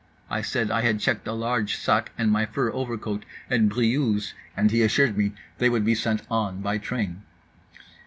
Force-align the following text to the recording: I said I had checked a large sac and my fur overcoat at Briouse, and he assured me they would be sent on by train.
I 0.31 0.41
said 0.41 0.71
I 0.71 0.81
had 0.81 0.99
checked 0.99 1.27
a 1.27 1.31
large 1.33 1.75
sac 1.75 2.11
and 2.17 2.31
my 2.31 2.47
fur 2.47 2.71
overcoat 2.73 3.23
at 3.51 3.69
Briouse, 3.69 4.33
and 4.57 4.71
he 4.71 4.81
assured 4.81 5.15
me 5.15 5.33
they 5.59 5.69
would 5.69 5.85
be 5.85 5.93
sent 5.93 6.23
on 6.27 6.59
by 6.59 6.79
train. 6.79 7.21